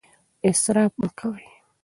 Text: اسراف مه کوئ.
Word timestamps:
اسراف 0.49 0.91
مه 1.01 1.09
کوئ. 1.19 1.43